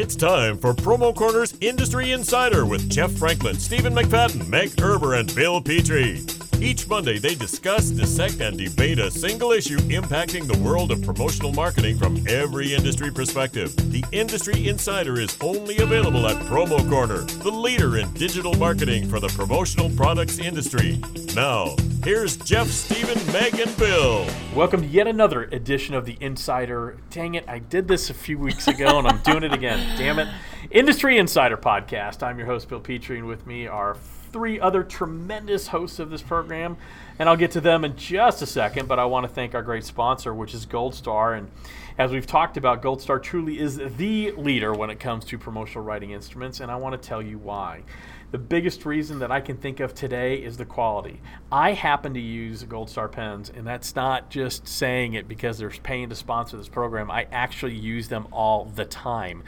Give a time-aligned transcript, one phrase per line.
[0.00, 5.34] It's time for Promo Corner's Industry Insider with Jeff Franklin, Stephen McFadden, Meg Erber, and
[5.34, 6.22] Bill Petrie.
[6.60, 11.52] Each Monday, they discuss, dissect, and debate a single issue impacting the world of promotional
[11.52, 13.74] marketing from every industry perspective.
[13.90, 19.18] The Industry Insider is only available at Promo Corner, the leader in digital marketing for
[19.18, 21.00] the promotional products industry.
[21.34, 21.74] Now,
[22.04, 24.26] here's Jeff, Stephen, Meg, and Bill.
[24.54, 26.98] Welcome to yet another edition of the Insider.
[27.10, 29.78] Dang it, I did this a few weeks ago and I'm doing it again.
[29.98, 30.28] Damn it.
[30.70, 32.22] Industry Insider Podcast.
[32.22, 33.96] I'm your host, Bill Petrie, and with me are
[34.32, 36.76] three other tremendous hosts of this program,
[37.18, 38.88] and I'll get to them in just a second.
[38.88, 41.34] But I want to thank our great sponsor, which is Gold Star.
[41.34, 41.50] And
[41.98, 45.84] as we've talked about, Gold Star truly is the leader when it comes to promotional
[45.84, 47.82] writing instruments, and I want to tell you why.
[48.30, 51.22] The biggest reason that I can think of today is the quality.
[51.50, 55.70] I happen to use Gold Star pens, and that's not just saying it because they're
[55.70, 57.10] paying to sponsor this program.
[57.10, 59.44] I actually use them all the time.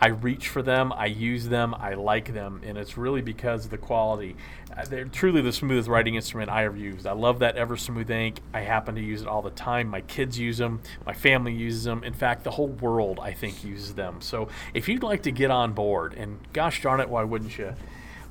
[0.00, 3.70] I reach for them, I use them, I like them, and it's really because of
[3.70, 4.34] the quality.
[4.76, 7.06] Uh, they're truly the smoothest writing instrument I ever used.
[7.14, 8.40] Love that Ever Smooth ink.
[8.52, 9.88] I happen to use it all the time.
[9.88, 12.04] My kids use them, my family uses them.
[12.04, 14.20] In fact, the whole world, I think, uses them.
[14.20, 17.74] So if you'd like to get on board, and gosh darn it, why wouldn't you?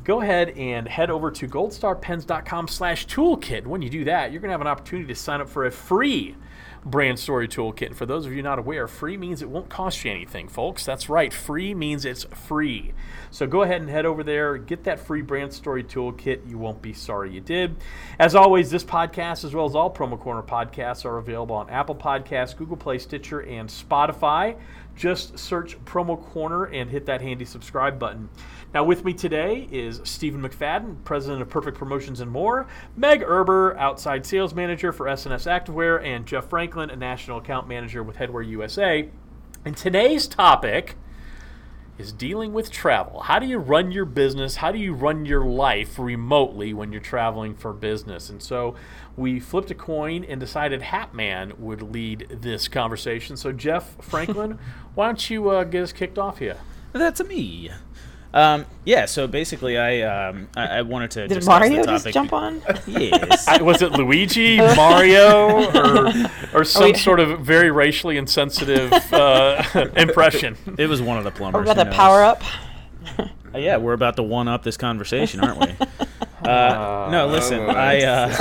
[0.04, 3.66] go ahead and head over to goldstarpens.com slash toolkit.
[3.66, 5.72] When you do that, you're going to have an opportunity to sign up for a
[5.72, 6.36] free
[6.86, 7.88] brand story toolkit.
[7.88, 10.86] And for those of you not aware, free means it won't cost you anything, folks.
[10.86, 11.34] That's right.
[11.34, 12.94] Free means it's free.
[13.32, 16.48] So go ahead and head over there, get that free brand story toolkit.
[16.48, 17.76] You won't be sorry you did.
[18.20, 21.96] As always, this podcast, as well as all Promo Corner podcasts, are available on Apple
[21.96, 24.56] Podcasts, Google Play, Stitcher, and Spotify.
[24.96, 28.30] Just search Promo Corner and hit that handy subscribe button.
[28.74, 33.78] Now, with me today is Stephen McFadden, president of Perfect Promotions and More, Meg Erber,
[33.78, 38.48] outside sales manager for S&S Activewear, and Jeff Franklin, a national account manager with Headwear
[38.48, 39.10] USA.
[39.66, 40.96] And today's topic
[41.98, 43.22] is dealing with travel.
[43.22, 44.58] How do you run your business?
[44.58, 48.30] How do you run your life remotely when you're traveling for business?
[48.30, 48.76] And so
[49.16, 53.38] we flipped a coin and decided Hatman would lead this conversation.
[53.38, 54.58] So, Jeff Franklin,
[54.96, 56.58] why don't you uh, get us kicked off here?
[56.94, 57.72] That's me.
[58.34, 62.34] Um, yeah, so basically, I um, I, I wanted to Did Mario the just jump
[62.34, 62.64] on?
[62.88, 63.48] Yes.
[63.48, 69.64] I, was it Luigi, Mario, or, or some we- sort of very racially insensitive uh,
[69.96, 70.58] impression?
[70.80, 71.60] it was one of the plumbers.
[71.60, 72.42] Or about who the power up?
[73.20, 75.86] Uh, yeah, we're about to one up this conversation, aren't we?
[76.46, 78.04] Uh, no, listen, I.
[78.04, 78.36] Uh,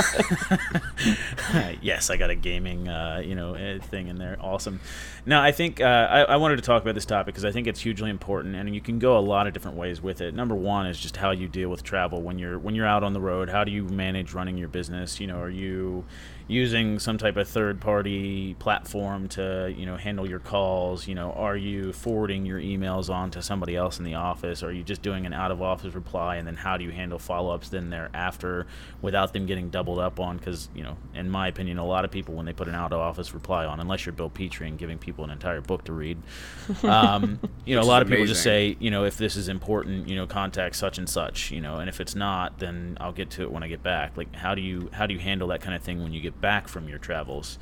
[1.81, 4.37] yes, I got a gaming, uh, you know, uh, thing in there.
[4.41, 4.79] Awesome.
[5.25, 7.67] Now, I think uh, I, I wanted to talk about this topic because I think
[7.67, 10.33] it's hugely important, and you can go a lot of different ways with it.
[10.33, 13.13] Number one is just how you deal with travel when you're when you're out on
[13.13, 13.49] the road.
[13.49, 15.19] How do you manage running your business?
[15.19, 16.05] You know, are you
[16.47, 21.31] using some type of third party platform to you know handle your calls you know
[21.33, 24.63] are you forwarding your emails on to somebody else in the office?
[24.63, 27.19] Are you just doing an out of office reply and then how do you handle
[27.19, 28.65] follow-ups then thereafter
[29.01, 30.37] without them getting doubled up on?
[30.37, 32.93] Because you know in my opinion a lot of people when they put an out
[32.93, 35.93] of office reply on unless you're bill petrie and giving people an entire book to
[35.93, 36.17] read
[36.83, 40.07] um, you know a lot of people just say you know if this is important
[40.07, 43.29] you know contact such and such you know and if it's not then i'll get
[43.29, 44.15] to it when i get back.
[44.15, 46.32] Like how do you how do you handle that kind of thing when you get
[46.41, 47.57] back from your travels.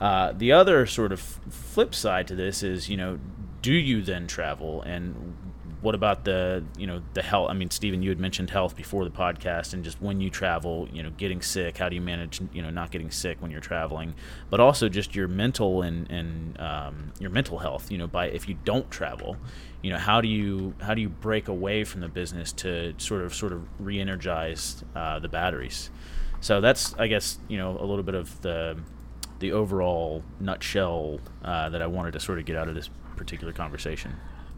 [0.00, 3.18] Uh, the other sort of flip side to this is you know
[3.62, 4.80] do you then travel?
[4.82, 5.36] And
[5.82, 7.50] what about the you know the health?
[7.50, 10.88] I mean stephen you had mentioned health before the podcast and just when you travel
[10.92, 13.60] you know getting sick how do you manage you know not getting sick when you're
[13.60, 14.14] traveling?
[14.50, 18.48] But also just your mental and and um, your mental health you know by if
[18.48, 19.36] you don't travel
[19.82, 23.22] you know how do you how do you break away from the business to sort
[23.22, 25.90] of sort of re-energize uh, the batteries
[26.40, 28.76] so that's i guess you know a little bit of the
[29.38, 33.52] the overall nutshell uh, that i wanted to sort of get out of this particular
[33.52, 34.12] conversation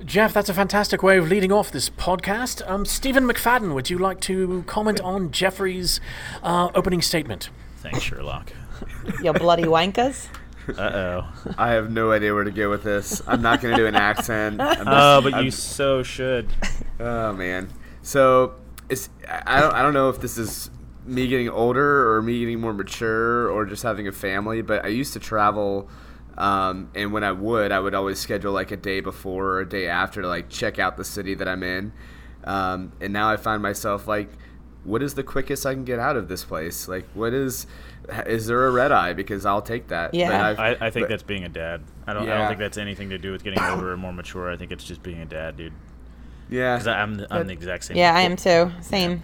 [0.05, 2.69] Jeff, that's a fantastic way of leading off this podcast.
[2.69, 6.01] Um, Stephen McFadden, would you like to comment on Jeffrey's
[6.43, 7.51] uh, opening statement?
[7.77, 8.53] thanks sherlock
[9.23, 10.27] Your bloody wankas.
[10.77, 13.23] uh-oh I have no idea where to go with this.
[13.29, 14.61] I'm not going to do an accent.
[14.61, 16.49] I'm just- Oh, but I'm- you so should.
[16.99, 17.69] Oh man.
[18.03, 18.55] So
[18.89, 20.69] it's I I don't I don't know if this is
[21.05, 24.89] me getting older or me getting more mature or just having a family, but I
[24.89, 25.89] used to travel
[26.39, 29.69] um, and when I would, I would always schedule like a day before or a
[29.69, 31.93] day after to like check out the city that I'm in.
[32.45, 34.31] Um, and now I find myself like,
[34.85, 36.89] what is the quickest I can get out of this place?
[36.89, 37.67] Like, what is,
[38.27, 39.13] is there a red eye?
[39.13, 40.15] Because I'll take that.
[40.15, 40.49] Yeah.
[40.49, 41.83] I've- I, I think but- that's being a dad.
[42.07, 42.29] I don't.
[42.29, 44.51] I don't think that's anything to do with getting older or more mature.
[44.51, 45.73] I think it's just being a dad, dude.
[46.51, 46.75] yeah.
[46.77, 47.97] Because I'm I'm But- the exact same.
[47.97, 48.73] Yeah, I am too.
[48.81, 49.23] Same.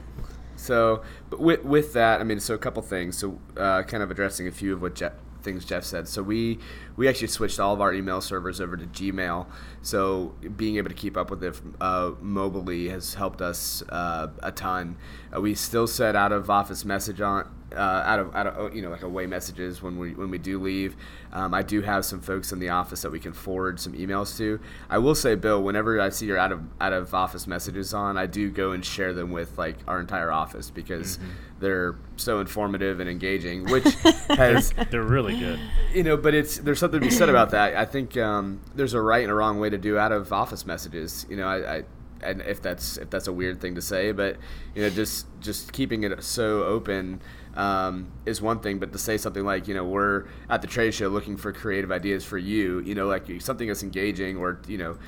[0.58, 3.16] So, but with, with that, I mean, so a couple things.
[3.16, 5.12] So, uh, kind of addressing a few of what Jeff,
[5.42, 6.08] things Jeff said.
[6.08, 6.58] So we
[6.96, 9.46] we actually switched all of our email servers over to Gmail.
[9.82, 14.52] So being able to keep up with it uh, mobilely has helped us uh, a
[14.52, 14.96] ton.
[15.34, 18.82] Uh, we still set out of office message on uh, out of out of you
[18.82, 20.96] know like away messages when we when we do leave.
[21.32, 24.36] Um, I do have some folks in the office that we can forward some emails
[24.38, 24.58] to.
[24.88, 28.16] I will say, Bill, whenever I see your out of out of office messages on,
[28.16, 31.28] I do go and share them with like our entire office because Mm-hmm.
[31.60, 33.84] they're so informative and engaging, which
[34.30, 35.58] has They're really good.
[35.92, 37.76] you know, but it's there's something to be said about that.
[37.76, 40.64] I think um, there's a right and a wrong way to do out of office
[40.64, 41.26] messages.
[41.28, 41.84] You know, I, I
[42.22, 44.36] and if that's if that's a weird thing to say, but
[44.74, 47.20] you know, just just keeping it so open
[47.54, 48.78] um, is one thing.
[48.78, 51.90] But to say something like, you know, we're at the trade show looking for creative
[51.92, 52.80] ideas for you.
[52.80, 54.98] You know, like something that's engaging, or you know.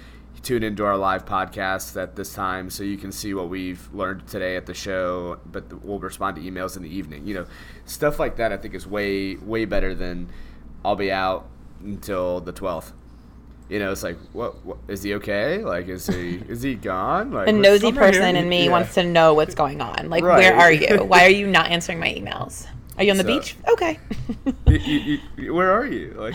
[0.42, 4.26] Tune into our live podcast at this time so you can see what we've learned
[4.26, 5.38] today at the show.
[5.44, 7.26] But we'll respond to emails in the evening.
[7.26, 7.46] You know,
[7.84, 8.50] stuff like that.
[8.50, 10.30] I think is way way better than
[10.82, 11.46] I'll be out
[11.82, 12.94] until the twelfth.
[13.70, 15.58] You know, it's like, what, what is he okay?
[15.58, 17.30] Like, is he is he gone?
[17.30, 18.70] Like, A nosy person in me Yeah.
[18.72, 20.10] wants to know what's going on.
[20.10, 20.38] Like, Right.
[20.38, 21.04] where are you?
[21.04, 22.66] Why are you not answering my emails?
[22.98, 23.56] Are you on the So- beach?
[23.72, 23.98] Okay.
[24.66, 26.14] You- you- you- where are you?
[26.18, 26.34] Like,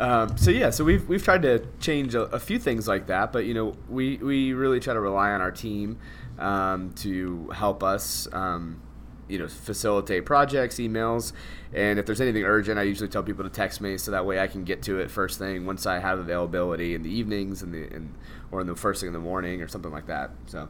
[0.00, 3.32] um, so yeah, so we've we've tried to change a, a few things like that,
[3.32, 5.98] but you know, we we really try to rely on our team
[6.38, 8.28] um, to help us.
[8.32, 8.80] Um,
[9.28, 11.32] you know, facilitate projects, emails,
[11.74, 14.38] and if there's anything urgent, I usually tell people to text me so that way
[14.40, 17.72] I can get to it first thing once I have availability in the evenings and
[17.72, 18.14] the and
[18.50, 20.30] or in the first thing in the morning or something like that.
[20.46, 20.68] So.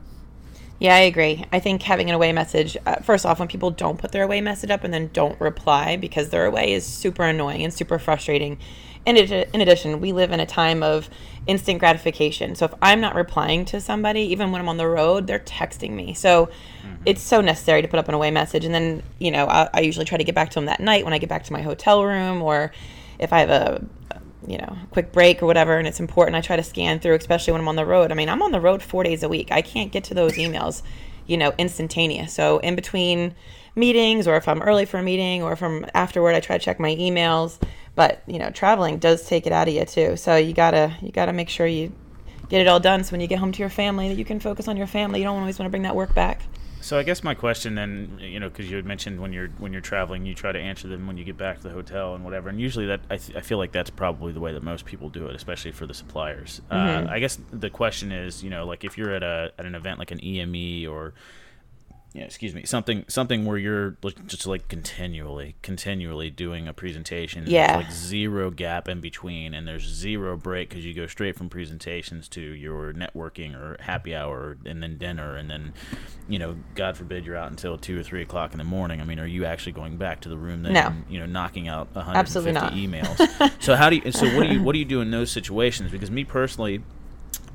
[0.78, 1.44] Yeah, I agree.
[1.52, 4.42] I think having an away message, uh, first off, when people don't put their away
[4.42, 8.58] message up and then don't reply because they're away is super annoying and super frustrating.
[9.06, 11.08] In, addi- in addition, we live in a time of
[11.46, 12.54] instant gratification.
[12.56, 15.92] So if I'm not replying to somebody, even when I'm on the road, they're texting
[15.92, 16.12] me.
[16.12, 17.02] So mm-hmm.
[17.06, 18.64] it's so necessary to put up an away message.
[18.64, 21.04] And then, you know, I, I usually try to get back to them that night
[21.04, 22.72] when I get back to my hotel room or
[23.18, 23.84] if I have a
[24.46, 26.36] you know, quick break or whatever, and it's important.
[26.36, 28.12] I try to scan through, especially when I'm on the road.
[28.12, 29.50] I mean, I'm on the road four days a week.
[29.50, 30.82] I can't get to those emails,
[31.26, 32.32] you know, instantaneous.
[32.32, 33.34] So in between
[33.74, 36.64] meetings, or if I'm early for a meeting, or if I'm afterward, I try to
[36.64, 37.58] check my emails.
[37.96, 40.16] But you know, traveling does take it out of you too.
[40.16, 41.92] So you gotta you gotta make sure you
[42.48, 43.02] get it all done.
[43.02, 45.18] So when you get home to your family, that you can focus on your family.
[45.18, 46.42] You don't always want to bring that work back.
[46.82, 49.72] So I guess my question then, you know, because you had mentioned when you're when
[49.72, 52.24] you're traveling, you try to answer them when you get back to the hotel and
[52.24, 52.48] whatever.
[52.48, 55.08] And usually that I, th- I feel like that's probably the way that most people
[55.08, 56.60] do it, especially for the suppliers.
[56.70, 59.74] Uh, I guess the question is, you know, like if you're at a at an
[59.74, 61.14] event like an EME or
[62.16, 67.44] yeah, excuse me, something something where you're like, just like continually, continually doing a presentation.
[67.46, 67.76] Yeah.
[67.76, 72.26] like zero gap in between, and there's zero break because you go straight from presentations
[72.30, 75.74] to your networking or happy hour, and then dinner, and then,
[76.26, 79.02] you know, God forbid you're out until two or three o'clock in the morning.
[79.02, 80.72] I mean, are you actually going back to the room then?
[80.72, 80.86] No.
[80.86, 82.72] and, you know, knocking out 150 Absolutely not.
[82.72, 83.62] emails.
[83.62, 84.10] so how do you?
[84.10, 84.62] So what do you?
[84.62, 85.92] What do you do in those situations?
[85.92, 86.82] Because me personally.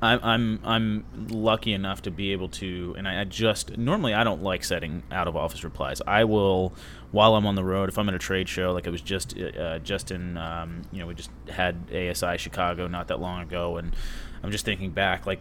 [0.02, 4.24] I'm I'm I'm lucky enough to be able to, and I, I just normally I
[4.24, 6.02] don't like setting out of office replies.
[6.08, 6.74] I will
[7.12, 9.38] while I'm on the road if I'm at a trade show, like it was just
[9.38, 13.78] uh, just in um, you know we just had ASI Chicago not that long ago,
[13.78, 13.96] and
[14.44, 15.40] I'm just thinking back like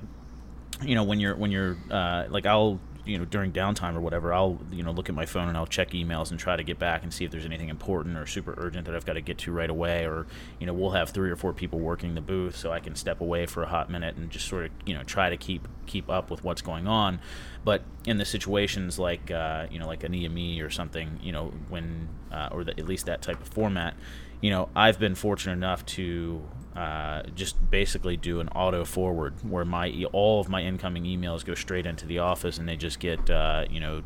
[0.83, 2.81] you know when you're when you're uh, like I'll
[3.11, 5.67] you know during downtime or whatever I'll you know look at my phone and I'll
[5.67, 8.55] check emails and try to get back and see if there's anything important or super
[8.57, 10.27] urgent that I've got to get to right away or
[10.61, 13.21] you know we'll have three or four people working the booth so I can step
[13.21, 16.09] away for a hot minute and just sort of you know try to keep keep
[16.09, 17.21] up with what's going on.
[17.65, 21.53] But in the situations like uh, you know like an EME or something you know
[21.69, 23.95] when uh, or the, at least that type of format
[24.41, 26.43] you know I've been fortunate enough to
[26.77, 31.55] uh, just basically do an auto forward where my all of my incoming emails go
[31.55, 34.03] straight into the office and they just get uh, you know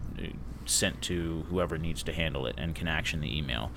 [0.67, 3.71] sent to whoever needs to handle it and can action the email.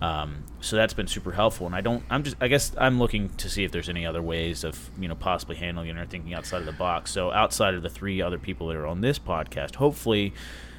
[0.00, 2.04] Um, so that's been super helpful, and I don't.
[2.08, 2.36] I'm just.
[2.40, 5.56] I guess I'm looking to see if there's any other ways of you know possibly
[5.56, 7.10] handling it or thinking outside of the box.
[7.10, 10.34] So outside of the three other people that are on this podcast, hopefully.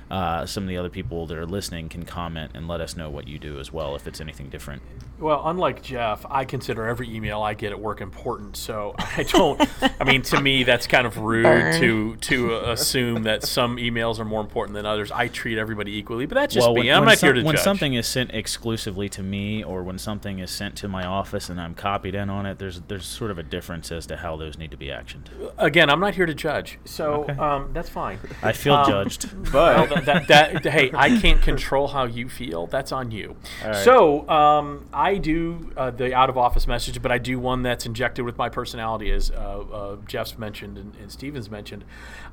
[0.10, 3.10] Uh, some of the other people that are listening can comment and let us know
[3.10, 4.82] what you do as well if it's anything different.
[5.20, 8.58] Well, unlike Jeff, I consider every email I get at work important.
[8.58, 9.62] So I don't.
[10.00, 11.80] I mean, to me, that's kind of rude Burn.
[11.82, 15.12] to to assume that some emails are more important than others.
[15.12, 16.88] I treat everybody equally, but that's just well, me.
[16.88, 17.64] when, I'm not some- here to when judge.
[17.64, 21.60] something is sent exclusively to me, or when something is sent to my office and
[21.62, 24.58] I'm copied in on it, there's there's sort of a difference as to how those
[24.58, 25.26] need to be actioned.
[25.58, 27.34] Again, I'm not here to judge, so Okay.
[27.34, 28.20] um, that's fine.
[28.42, 29.30] I feel Um, judged.
[29.52, 32.68] But that, that hey, I can't control how you feel.
[32.68, 33.36] That's on you.
[33.84, 37.86] So um, I do uh, the out of office message, but I do one that's
[37.86, 41.84] injected with my personality, as uh, uh, Jeff's mentioned and, and Stevens mentioned.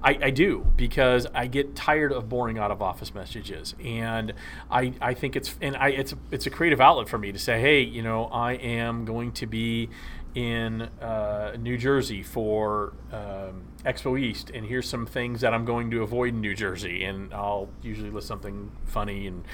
[0.03, 4.33] I, I do because I get tired of boring out of office messages, and
[4.71, 7.61] I, I think it's and I it's it's a creative outlet for me to say,
[7.61, 9.89] hey, you know, I am going to be
[10.37, 15.91] in uh, New Jersey for um, Expo East, and here's some things that I'm going
[15.93, 19.45] to avoid in New Jersey, and I'll usually list something funny and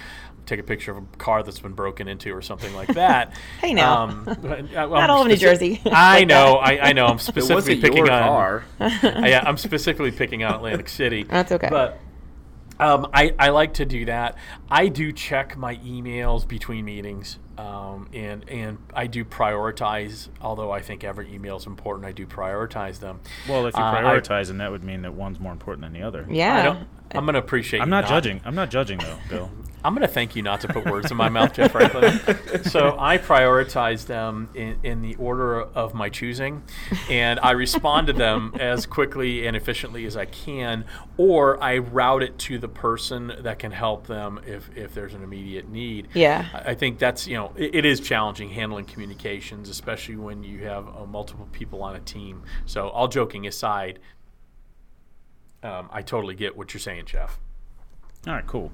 [0.44, 3.32] take a picture of a car that's been broken into or something like that.
[3.60, 4.02] Hey, now.
[4.02, 5.80] um, but, uh, well, Not I'm all of New Jersey.
[5.86, 6.56] I know.
[6.56, 7.06] I, I know.
[7.06, 8.22] I'm It specifically wasn't picking your on.
[8.28, 8.64] car.
[8.80, 11.22] yeah, I'm specifically picking on Atlantic City.
[11.22, 11.68] That's okay.
[11.70, 12.00] But
[12.80, 14.36] um, I, I like to do that.
[14.68, 20.28] I do check my emails between meetings, um, and and I do prioritize.
[20.40, 23.20] Although I think every email is important, I do prioritize them.
[23.48, 25.92] Well, if you Uh, I- prioritize, then that would mean that one's more important than
[25.92, 26.26] the other.
[26.28, 26.58] Yeah.
[26.58, 27.80] I don't, I'm going to appreciate.
[27.80, 28.40] I'm you not judging.
[28.44, 29.50] I'm not judging though, Bill.
[29.84, 32.20] I'm going to thank you not to put words in my mouth, Jeff Franklin.
[32.64, 36.62] So I prioritize them in, in the order of my choosing,
[37.10, 40.84] and I respond to them as quickly and efficiently as I can,
[41.16, 45.22] or I route it to the person that can help them if, if there's an
[45.22, 46.08] immediate need.
[46.14, 46.46] Yeah.
[46.66, 50.64] I I think that's, you know, it, it is challenging handling communications, especially when you
[50.64, 52.44] have uh, multiple people on a team.
[52.64, 53.98] So, all joking aside,
[55.62, 57.38] um, I totally get what you're saying, Jeff.
[58.24, 58.70] All right, cool.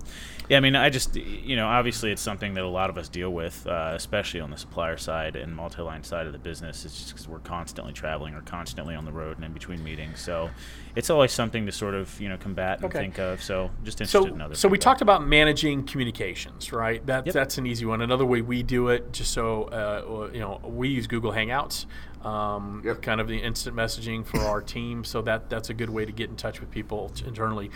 [0.50, 3.08] Yeah, I mean, I just, you know, obviously it's something that a lot of us
[3.08, 6.84] deal with, uh, especially on the supplier side and multi-line side of the business.
[6.84, 10.20] It's just because we're constantly traveling or constantly on the road and in between meetings.
[10.20, 10.50] So
[10.96, 12.98] it's always something to sort of, you know, combat and Okay.
[12.98, 13.42] think of.
[13.42, 14.54] So just interested so, in other.
[14.54, 17.04] so we talked about managing communications, right?
[17.06, 17.34] That, Yep.
[17.34, 18.02] That's an easy one.
[18.02, 21.86] Another way we do it, just so uh, you know, we use Google Hangouts,
[22.24, 23.02] um, Yep.
[23.02, 25.04] kind of the instant messaging for our team.
[25.04, 27.70] So that that's a good way to get in touch with people t- internally.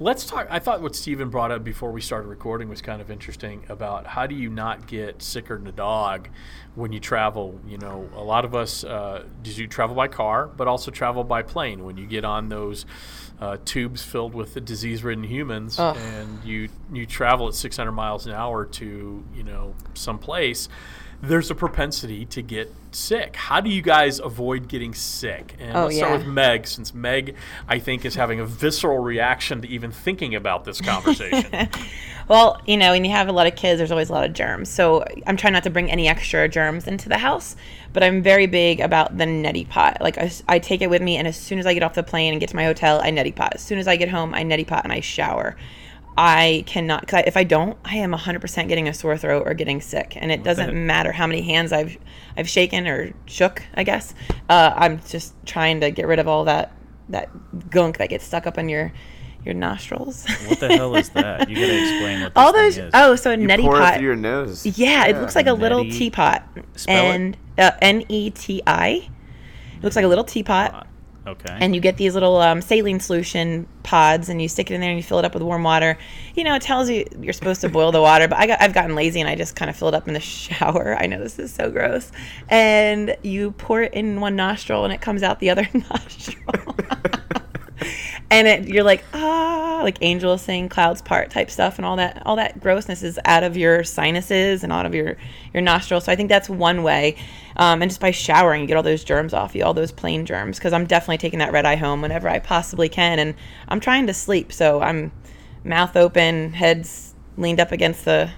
[0.00, 0.46] Let's talk.
[0.50, 4.06] I thought what Stephen brought up before we started recording was kind of interesting about
[4.06, 6.28] how do you not get sicker than a dog
[6.74, 7.60] when you travel.
[7.66, 11.42] You know, a lot of us uh, do travel by car, but also travel by
[11.42, 11.84] plane.
[11.84, 12.84] When you get on those
[13.40, 15.96] uh, tubes filled with the disease-ridden humans, Ugh.
[15.96, 20.68] and you you travel at 600 miles an hour to you know some place,
[21.22, 23.36] there's a propensity to get sick.
[23.36, 25.56] How do you guys avoid getting sick?
[25.58, 27.34] And Oh, let's start with Meg, since Meg,
[27.68, 31.68] I think, is having a visceral reaction to even thinking about this conversation.
[32.26, 34.32] Well, you know, when you have a lot of kids, there's always a lot of
[34.32, 34.70] germs.
[34.70, 37.54] So I'm trying not to bring any extra germs into the house,
[37.92, 39.98] but I'm very big about the neti pot.
[40.00, 40.16] Like
[40.48, 42.40] I take it with me, and as soon as I get off the plane and
[42.40, 43.52] get to my hotel, I neti pot.
[43.56, 45.56] As soon as I get home, I neti pot and I shower.
[46.16, 49.80] I cannot, because if I don't, I am 100% getting a sore throat or getting
[49.80, 51.98] sick, and it doesn't matter how many hands I've
[52.36, 53.62] I've shaken or shook.
[53.74, 54.14] I guess
[54.48, 56.72] uh, I'm just trying to get rid of all that
[57.08, 57.28] that
[57.70, 58.92] gunk that gets stuck up in your
[59.44, 60.24] your nostrils.
[60.48, 61.50] What the hell is that?
[61.50, 62.90] You got to explain what this all thing those is.
[62.94, 64.64] oh so a You neti pour it pot through your nose.
[64.78, 66.42] yeah, it looks like a little teapot
[66.76, 67.14] Spell it.
[67.14, 70.86] and uh, n-e-t-i it looks like a little teapot
[71.26, 71.56] Okay.
[71.58, 74.90] and you get these little um, saline solution pods and you stick it in there
[74.90, 75.96] and you fill it up with warm water.
[76.34, 78.74] You know it tells you you're supposed to boil the water but I got, i've
[78.74, 80.96] gotten lazy and i just kind of fill it up in the shower.
[80.98, 82.12] I know this is so gross.
[82.48, 86.76] And you pour it in one nostril and it comes out the other nostril
[88.30, 92.22] and it, you're like ah like angels saying clouds part type stuff and all that
[92.26, 95.16] all that grossness is out of your sinuses and out of your
[95.52, 96.04] your nostrils.
[96.04, 97.16] So i think that's one way
[97.56, 100.26] um, and just by showering you get all those germs off you all those plain
[100.26, 103.34] germs because i'm definitely taking that red eye home whenever i possibly can and
[103.68, 104.52] i'm trying to sleep.
[104.52, 105.12] So i'm
[105.62, 108.30] mouth open heads leaned up against the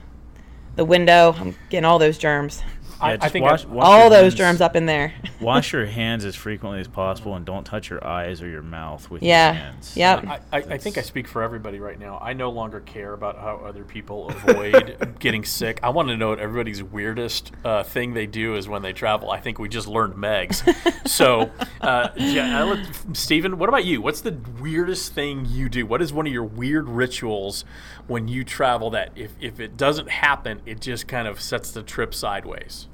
[0.75, 2.63] the window i'm getting all those germs
[3.01, 5.75] I, Yeah, I think wash, I- wash all those hands- germs up in there Wash
[5.75, 9.23] your hands as frequently as possible, and don't touch your eyes or your mouth with
[9.23, 9.53] Yeah.
[9.53, 9.93] your hands.
[9.95, 12.19] Yeah, I, I, I think I speak for everybody right now.
[12.23, 15.79] I no longer care about how other people avoid getting sick.
[15.83, 19.31] I want to know what everybody's weirdest uh, thing they do is when they travel.
[19.31, 20.63] I think we just learned Meg's.
[21.07, 21.51] so,
[21.83, 24.01] uh, yeah, let, Stephen, what about you?
[24.01, 25.85] What's the weirdest thing you do?
[25.85, 27.67] What is one of your weird rituals
[28.07, 31.83] when you travel that if, if it doesn't happen, it just kind of sets the
[31.83, 32.86] trip sideways?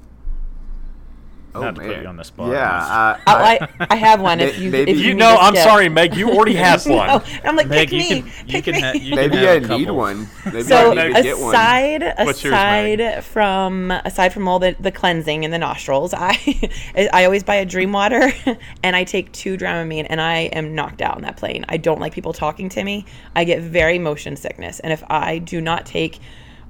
[1.55, 2.51] Oh, Not to put you on the spot.
[2.51, 2.67] Yeah.
[2.67, 5.63] Uh, oh, I, I have one if you maybe- if you You know, I'm skip.
[5.67, 6.15] sorry, Meg.
[6.15, 7.07] You already have one.
[7.07, 8.07] No, I'm like, Meg, pick you me.
[8.07, 8.81] can you pick can me.
[8.81, 10.27] ha- you maybe can I have need one.
[10.45, 11.53] Maybe so I need to get one.
[11.53, 17.25] aside yours, aside from aside from all the, the cleansing in the nostrils, I I
[17.25, 18.31] always buy a dream water
[18.83, 21.65] and I take two Dramamine and I am knocked out on that plane.
[21.69, 23.05] I don't like people talking to me.
[23.35, 26.19] I get very motion sickness, and if I do not take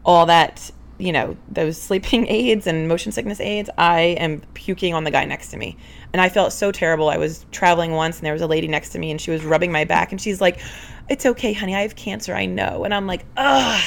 [0.05, 0.71] all that
[1.03, 5.25] you know, those sleeping aids and motion sickness aids, I am puking on the guy
[5.25, 5.77] next to me.
[6.13, 7.09] And I felt so terrible.
[7.09, 9.43] I was traveling once and there was a lady next to me and she was
[9.43, 10.59] rubbing my back and she's like,
[11.09, 12.85] It's okay, honey, I have cancer, I know.
[12.85, 13.83] And I'm like, Ugh,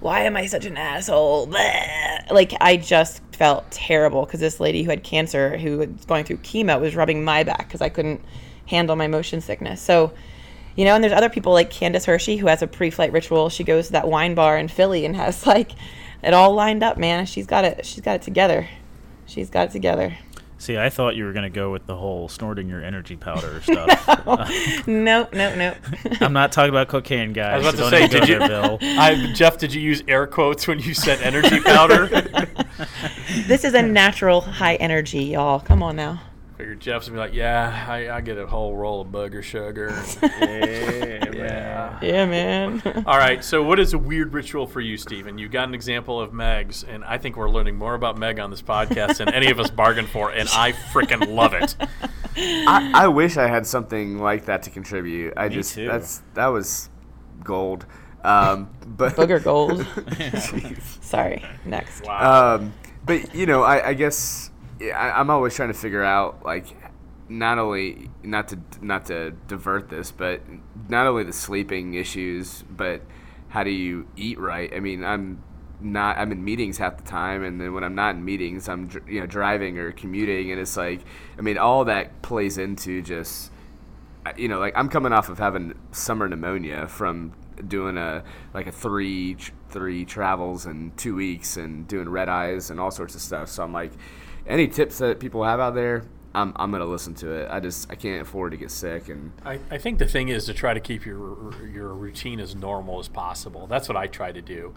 [0.00, 1.48] why am I such an asshole?
[1.48, 2.30] Bleh.
[2.30, 6.38] Like, I just felt terrible because this lady who had cancer, who was going through
[6.38, 8.20] chemo, was rubbing my back because I couldn't
[8.66, 9.80] handle my motion sickness.
[9.80, 10.12] So,
[10.76, 13.48] you know, and there's other people like Candace Hershey who has a pre-flight ritual.
[13.48, 15.72] She goes to that wine bar in Philly and has like
[16.24, 17.26] it all lined up, man.
[17.26, 17.84] She's got it.
[17.84, 18.68] She's got it together.
[19.26, 20.16] She's got it together.
[20.58, 23.60] See, I thought you were going to go with the whole snorting your energy powder
[23.62, 24.86] stuff.
[24.86, 25.74] no, no, no.
[26.20, 27.54] I'm not talking about cocaine, guys.
[27.54, 28.78] I was about so to say, did you, Bill.
[28.82, 29.58] I, Jeff?
[29.58, 32.06] Did you use air quotes when you said energy powder?
[33.46, 35.60] this is a natural high energy, y'all.
[35.60, 36.22] Come on now.
[36.56, 39.92] Figured Jeff's gonna be like, yeah, I, I get a whole roll of booger sugar.
[40.22, 41.98] Yeah, yeah.
[42.00, 42.80] Yeah, man.
[43.06, 43.42] All right.
[43.42, 45.36] So, what is a weird ritual for you, Stephen?
[45.36, 48.50] You got an example of Meg's, and I think we're learning more about Meg on
[48.50, 51.74] this podcast than any of us bargained for, and I freaking love it.
[52.36, 55.34] I, I wish I had something like that to contribute.
[55.36, 55.86] I Me just too.
[55.88, 56.88] that's that was
[57.42, 57.84] gold.
[58.22, 59.84] Um, but Booger gold.
[61.02, 61.44] Sorry.
[61.64, 62.04] Next.
[62.04, 62.54] Wow.
[62.56, 64.53] Um, but you know, I, I guess yeah,
[64.92, 66.66] I, I'm always trying to figure out like
[67.28, 70.42] not only not to not to divert this, but
[70.88, 73.02] not only the sleeping issues, but
[73.48, 74.72] how do you eat right?
[74.74, 75.42] I mean, I'm
[75.80, 78.90] not I'm in meetings half the time, and then when I'm not in meetings, I'm
[79.08, 81.00] you know driving or commuting, and it's like
[81.38, 83.50] I mean all that plays into just
[84.36, 87.32] you know, like I'm coming off of having summer pneumonia from
[87.68, 89.36] doing a like a three
[89.68, 93.48] three travels in two weeks and doing red eyes and all sorts of stuff.
[93.48, 93.92] So I'm like,
[94.46, 97.48] any tips that people have out there, I'm I'm gonna listen to it.
[97.50, 100.46] I just I can't afford to get sick and I, I think the thing is
[100.46, 103.66] to try to keep your your routine as normal as possible.
[103.66, 104.74] That's what I try to do.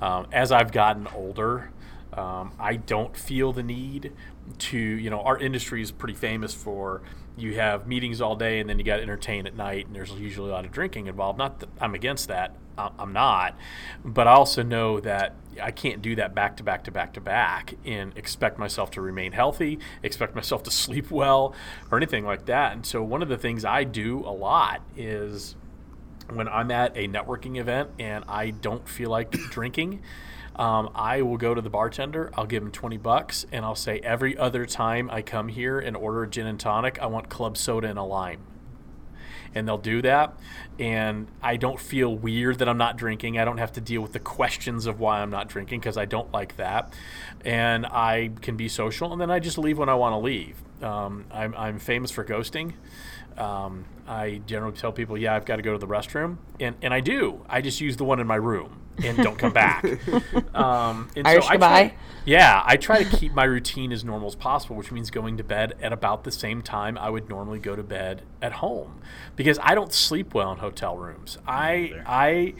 [0.00, 1.70] Um, as I've gotten older,
[2.12, 4.12] um, I don't feel the need
[4.58, 4.78] to.
[4.78, 7.02] You know, our industry is pretty famous for
[7.36, 10.10] you have meetings all day and then you got to entertain at night, and there's
[10.12, 11.38] usually a lot of drinking involved.
[11.38, 12.56] Not that I'm against that.
[12.78, 13.56] I'm not,
[14.04, 17.20] but I also know that I can't do that back to back to back to
[17.20, 21.54] back and expect myself to remain healthy, expect myself to sleep well,
[21.90, 22.72] or anything like that.
[22.72, 25.56] And so, one of the things I do a lot is
[26.30, 30.02] when I'm at a networking event and I don't feel like drinking,
[30.56, 32.30] um, I will go to the bartender.
[32.34, 35.96] I'll give him 20 bucks and I'll say, every other time I come here and
[35.96, 38.40] order a gin and tonic, I want club soda and a lime
[39.56, 40.38] and they'll do that.
[40.78, 43.38] And I don't feel weird that I'm not drinking.
[43.38, 46.04] I don't have to deal with the questions of why I'm not drinking because I
[46.04, 46.92] don't like that.
[47.44, 50.62] And I can be social, and then I just leave when I want to leave.
[50.82, 52.74] Um, I'm, I'm famous for ghosting.
[53.38, 56.92] Um, I generally tell people, yeah, I've got to go to the restroom, and, and
[56.92, 57.44] I do.
[57.48, 59.84] I just use the one in my room and don't come back.
[60.54, 61.88] um, and Irish I goodbye?
[61.88, 65.36] try, yeah, I try to keep my routine as normal as possible, which means going
[65.36, 69.00] to bed at about the same time I would normally go to bed at home,
[69.36, 71.38] because I don't sleep well in hotel rooms.
[71.46, 72.54] I I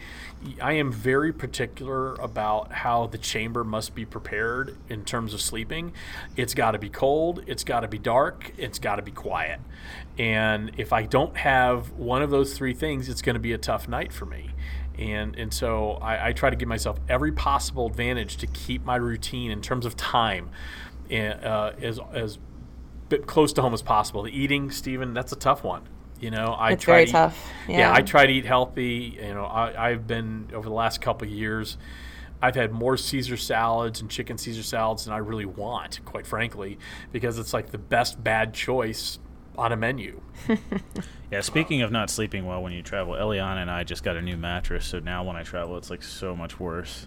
[0.61, 5.93] I am very particular about how the chamber must be prepared in terms of sleeping.
[6.35, 7.43] It's got to be cold.
[7.47, 8.53] It's got to be dark.
[8.57, 9.59] It's got to be quiet.
[10.17, 13.57] And if I don't have one of those three things, it's going to be a
[13.57, 14.51] tough night for me
[14.97, 18.95] and and so I, I try to give myself every possible advantage to keep my
[18.95, 20.49] routine in terms of time
[21.09, 22.39] and, uh, as as
[23.09, 24.23] bit close to home as possible.
[24.23, 25.83] The eating, Stephen, that's a tough one.
[26.19, 27.49] You know, I It's try very to eat- tough.
[27.69, 27.77] yeah.
[27.77, 27.93] Yeah.
[27.93, 29.17] I try to eat healthy.
[29.21, 31.77] You know, I, I've been over the last couple of years.
[32.41, 36.77] I've had more Caesar salads and chicken Caesar salads than I really want, quite frankly,
[37.11, 39.17] because it's like the best bad choice
[39.57, 40.21] on a menu.
[41.29, 44.21] Yeah, speaking of not sleeping well when you travel, Eliana and I just got a
[44.21, 47.05] new mattress, so now when I travel, it's like so much worse.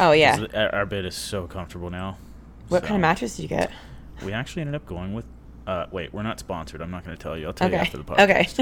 [0.00, 2.16] Oh yeah, Our our bed is so comfortable now.
[2.68, 3.70] What So, kind of mattress did you get?
[4.24, 5.26] We actually ended up going with.
[5.66, 6.80] Uh, wait, we're not sponsored.
[6.80, 7.46] I'm not going to tell you.
[7.46, 7.84] I'll tell you Okay.
[7.84, 8.58] after the podcast.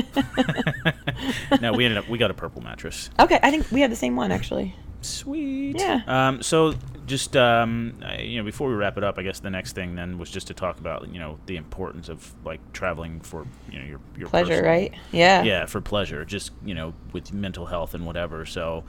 [1.48, 1.56] Okay.
[1.60, 2.08] no, we ended up.
[2.08, 3.10] We got a purple mattress.
[3.20, 3.38] okay.
[3.44, 4.74] I think we have the same one actually.
[5.06, 5.78] Sweet.
[5.78, 6.02] Yeah.
[6.06, 6.74] Um, so
[7.06, 10.18] just um, you know, before we wrap it up, I guess the next thing then
[10.18, 13.84] was just to talk about you know the importance of like traveling for you know
[13.84, 14.94] your your Pleasure, personal- right?
[15.12, 15.42] Yeah.
[15.42, 18.44] Yeah, for pleasure, just you know with mental health and whatever.
[18.44, 18.84] So,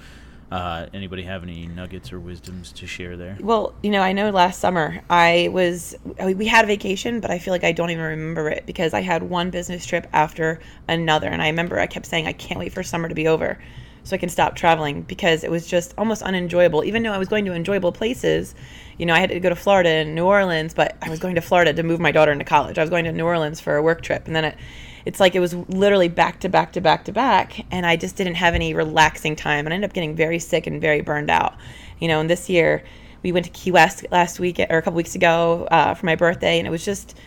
[0.51, 3.37] uh, anybody have any nuggets or wisdoms to share there?
[3.39, 7.37] Well, you know, I know last summer I was we had a vacation, but I
[7.37, 11.27] feel like I don't even remember it because I had one business trip after another,
[11.27, 13.59] and I remember I kept saying I can't wait for summer to be over
[14.07, 16.83] so I can stop traveling because it was just almost unenjoyable.
[16.83, 18.55] Even though I was going to enjoyable places,
[18.97, 21.35] you know, I had to go to Florida and New Orleans, but I was going
[21.35, 22.77] to Florida to move my daughter into college.
[22.77, 24.57] I was going to New Orleans for a work trip, and then it
[25.05, 28.17] it's like it was literally back to back to back to back and i just
[28.17, 31.29] didn't have any relaxing time and i ended up getting very sick and very burned
[31.29, 31.55] out
[31.99, 32.83] you know and this year
[33.23, 36.15] we went to Key West last week or a couple weeks ago uh, for my
[36.15, 37.17] birthday, and it was just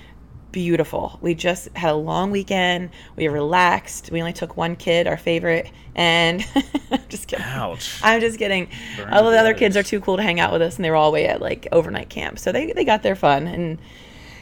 [0.52, 1.18] beautiful.
[1.20, 2.90] We just had a long weekend.
[3.16, 4.10] We relaxed.
[4.10, 6.44] We only took one kid, our favorite, and
[6.90, 7.44] I'm just kidding.
[7.44, 8.00] Ouch.
[8.02, 8.68] I'm just kidding.
[8.96, 10.84] Burn All of the other kids are too cool to hang out with us, and
[10.84, 13.78] they were all away at like overnight camp, so they they got their fun and.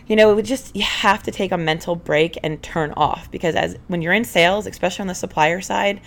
[0.07, 3.31] You know, it would just you have to take a mental break and turn off
[3.31, 6.01] because as when you're in sales, especially on the supplier side,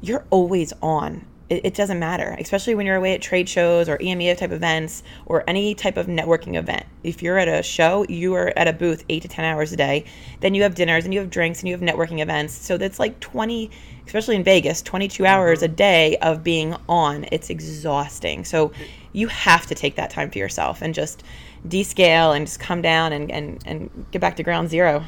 [0.00, 1.26] you're always on.
[1.52, 5.02] It, it doesn't matter, especially when you're away at trade shows or EMEA type events
[5.26, 6.86] or any type of networking event.
[7.04, 9.76] If you're at a show, you are at a booth eight to 10 hours a
[9.76, 10.06] day.
[10.40, 12.54] Then you have dinners and you have drinks and you have networking events.
[12.54, 13.70] So that's like 20,
[14.06, 15.30] especially in Vegas, 22 mm-hmm.
[15.30, 17.26] hours a day of being on.
[17.30, 18.46] It's exhausting.
[18.46, 18.72] So
[19.12, 21.22] you have to take that time for yourself and just
[21.68, 25.04] descale and just come down and, and, and get back to ground zero.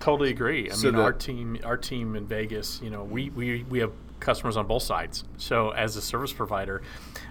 [0.00, 0.68] Totally agree.
[0.72, 3.78] I So mean, the- our team, our team in Vegas, you know, we, we, we
[3.78, 3.92] have
[4.24, 5.24] customers on both sides.
[5.36, 6.82] So as a service provider,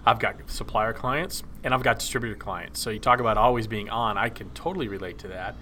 [0.06, 2.80] I've got supplier clients and I've got distributor clients.
[2.80, 4.18] So you talk about always being on.
[4.18, 5.56] I can totally relate to that,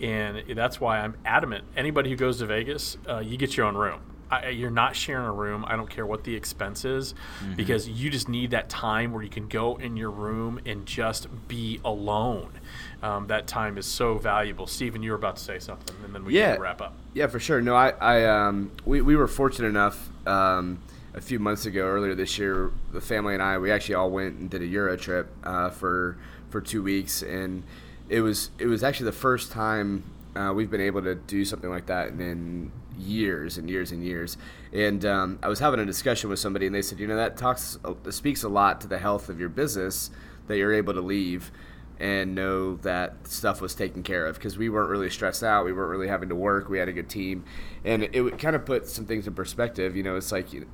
[0.00, 1.64] and that's why I'm adamant.
[1.76, 4.00] Anybody who goes to Vegas, uh, you get your own room.
[4.32, 5.62] I, you're not sharing a room.
[5.68, 7.14] I don't care what the expense is,
[7.54, 11.26] because you just need that time where you can go in your room and just
[11.48, 12.50] be alone.
[13.02, 14.66] Um, that time is so valuable.
[14.66, 16.54] Stephen, you were about to say something, and then we Yeah.
[16.54, 16.94] can wrap up.
[17.12, 17.60] Yeah, for sure.
[17.60, 20.80] No, I, I um, we, we were fortunate enough um,
[21.12, 24.38] a few months ago, earlier this year, the family and I, we actually all went
[24.38, 26.16] and did a Euro trip uh, for
[26.48, 27.64] for two weeks, and
[28.08, 31.68] it was it was actually the first time uh, we've been able to do something
[31.68, 32.70] like that in
[33.02, 34.36] years and years and years.
[34.72, 37.36] And um, I was having a discussion with somebody, and they said, you know, that
[37.36, 40.10] talks uh, speaks a lot to the health of your business
[40.46, 41.50] that you're able to leave
[41.98, 45.64] and know that stuff was taken care of because we weren't really stressed out.
[45.64, 46.68] We weren't really having to work.
[46.68, 47.44] We had a good team,
[47.84, 49.94] and it would kind of put some things in perspective.
[49.96, 50.66] You know, it's like you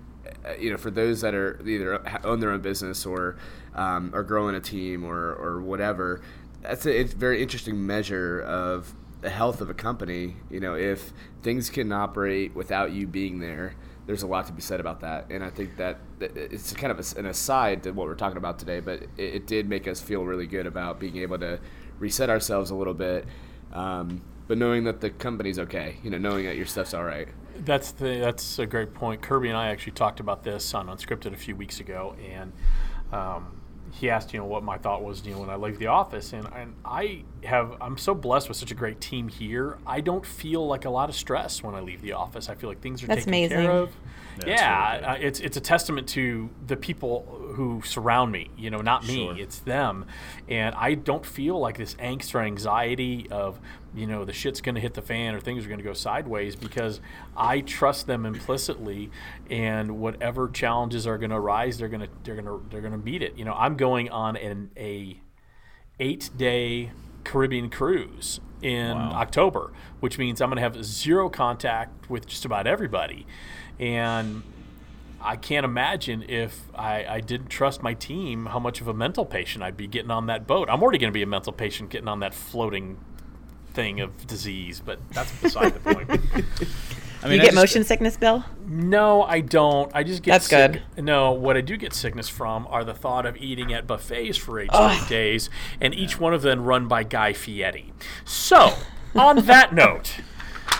[0.45, 3.37] uh, know, for those that are either own their own business or
[3.75, 6.23] um, are growing a team or or whatever,
[6.63, 10.37] that's a it's a very interesting measure of the health of a company.
[10.51, 13.75] You know, if things can operate without you being there,
[14.07, 15.27] there's a lot to be said about that.
[15.31, 18.81] And I think that it's kind of an aside to what we're talking about today,
[18.81, 21.61] but it did make us feel really good about being able to
[21.99, 23.27] reset ourselves a little bit.
[23.73, 27.29] Um, but knowing that the company's okay, you know, knowing that your stuff's all right.
[27.59, 29.21] That's the that's a great point.
[29.21, 32.53] Kirby and I actually talked about this on Unscripted a few weeks ago, and
[33.13, 33.58] um,
[33.93, 36.33] he asked, you know, what my thought was, you know, when I leave the office,
[36.33, 39.79] and, and I have I'm so blessed with such a great team here.
[39.87, 42.49] I don't feel like a lot of stress when I leave the office.
[42.49, 43.59] I feel like things are That's taken amazing.
[43.59, 43.93] care of.
[44.39, 48.51] That's yeah, really uh, it's it's a testament to the people who surround me.
[48.57, 49.27] You know, not me.
[49.27, 49.39] Sure.
[49.39, 50.07] It's them,
[50.49, 53.59] and I don't feel like this angst or anxiety of
[53.95, 55.95] you know the shit's going to hit the fan or things are going to go
[55.95, 57.01] sideways because
[57.37, 59.11] I trust them implicitly,
[59.51, 62.93] and whatever challenges are going to arise, they're going to they're going to they're going
[62.93, 63.37] to beat it.
[63.37, 65.21] You know, I'm going on an a
[66.01, 66.93] eight day
[67.25, 69.13] Caribbean cruise in Wow.
[69.13, 73.27] October, which means I'm going to have zero contact with just about everybody.
[73.79, 74.43] And
[75.21, 79.25] I can't imagine if I, I didn't trust my team how much of a mental
[79.25, 80.69] patient I'd be getting on that boat.
[80.71, 82.99] I'm already going to be a mental patient getting on that floating
[83.79, 86.11] thing of disease, but that's beside the point.
[87.23, 88.45] I mean, you I get just- motion sickness, Bill?
[88.67, 89.91] No, I don't.
[89.95, 90.83] I just get That's sick.
[90.97, 91.05] good.
[91.05, 94.59] No, what I do get sickness from are the thought of eating at buffets for
[94.61, 94.71] eight
[95.09, 95.49] days,
[95.81, 97.93] and each one of them run by Guy Fieri.
[98.25, 98.75] So,
[99.15, 100.17] on that note,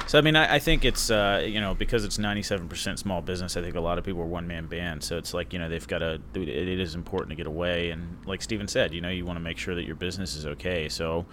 [0.07, 2.99] So I mean, I, I think it's uh, you know because it's ninety seven percent
[2.99, 3.57] small business.
[3.57, 5.07] I think a lot of people are one man bands.
[5.07, 6.21] So it's like you know they've got to.
[6.35, 9.37] It, it is important to get away, and like Stephen said, you know you want
[9.37, 10.89] to make sure that your business is okay.
[10.89, 11.27] So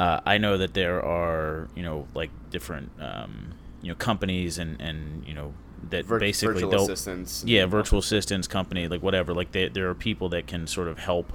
[0.00, 4.80] uh, I know that there are you know like different um, you know companies and
[4.80, 5.52] and you know
[5.90, 7.44] that Vir- basically virtual they'll assistants.
[7.46, 10.98] yeah virtual assistants company like whatever like they, there are people that can sort of
[10.98, 11.32] help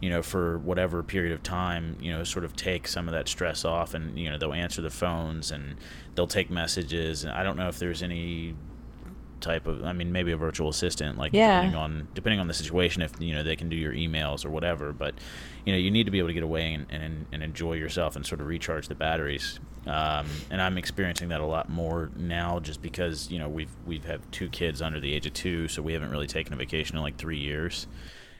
[0.00, 3.28] you know for whatever period of time you know sort of take some of that
[3.28, 5.76] stress off and you know they'll answer the phones and
[6.14, 8.54] they'll take messages and i don't know if there's any
[9.40, 11.56] type of i mean maybe a virtual assistant like Yeah.
[11.60, 14.50] depending on depending on the situation if you know they can do your emails or
[14.50, 15.14] whatever but
[15.64, 18.16] you know you need to be able to get away and, and, and enjoy yourself
[18.16, 19.58] and sort of recharge the batteries.
[19.86, 24.06] Um, and i'm experiencing that a lot more now just because you know we've we've
[24.06, 26.96] had two kids under the age of two so we haven't really taken a vacation
[26.96, 27.86] in like three years.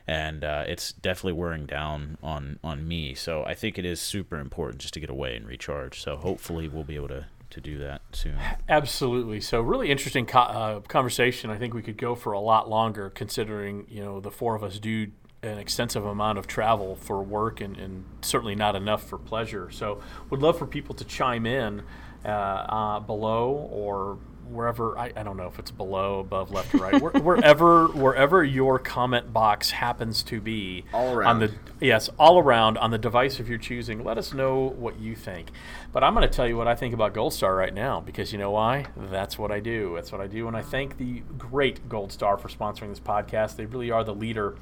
[0.07, 3.15] And uh, it's definitely wearing down on on me.
[3.15, 6.01] So i think it is super important just to get away and recharge.
[6.01, 8.37] So hopefully we'll be able to to do that soon.
[8.69, 9.41] Absolutely.
[9.41, 11.51] So, really interesting co- uh, conversation.
[11.51, 14.65] I think we could go for a lot longer, considering you know the four of
[14.65, 15.09] us do
[15.47, 19.71] an extensive amount of travel for work and, and certainly not enough for pleasure.
[19.71, 21.83] So, would love for people to chime in
[22.25, 24.19] uh, uh, below or
[24.51, 28.45] wherever I, I don't know if it's below, above, left, or right, where, wherever wherever
[28.45, 31.39] your comment box happens to be All on around.
[31.41, 34.05] the yes all around on the device of your choosing.
[34.05, 35.51] Let us know what you think.
[35.93, 38.33] But I'm going to tell you what I think about Gold Star right now because
[38.33, 38.87] you know why?
[38.97, 39.93] That's what I do.
[39.95, 43.57] That's what I do, and I thank the great Gold Star for sponsoring this podcast.
[43.57, 44.57] They really are the leader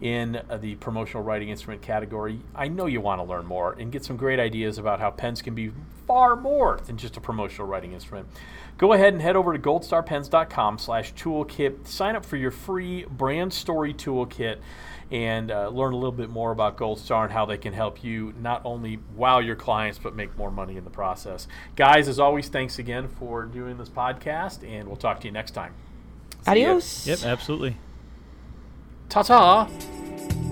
[0.00, 2.40] in the promotional writing instrument category.
[2.56, 5.40] I know you want to learn more and get some great ideas about how pens
[5.42, 5.70] can be
[6.08, 8.26] far more than just a promotional writing instrument.
[8.78, 11.86] Go ahead and head over to goldstarpens.com slash toolkit.
[11.86, 14.58] Sign up for your free brand story toolkit
[15.10, 18.02] and uh, learn a little bit more about Gold Star and how they can help
[18.02, 21.46] you not only wow your clients, but make more money in the process.
[21.76, 25.50] Guys, as always, thanks again for doing this podcast, and we'll talk to you next
[25.50, 25.74] time.
[26.46, 27.06] Adios.
[27.06, 27.76] Yep, absolutely.
[29.08, 30.51] Ta ta!